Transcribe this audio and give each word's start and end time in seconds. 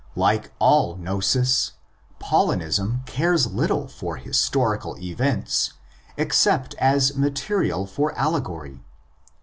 Like 0.15 0.51
all 0.57 0.95
gnosis, 0.95 1.73
Paulinism 2.19 3.03
cares 3.05 3.45
little 3.45 3.87
for 3.87 4.15
historical 4.17 4.97
events 4.97 5.73
except 6.17 6.73
as 6.79 7.15
material 7.15 7.85
for 7.85 8.11
allegory. 8.17 8.79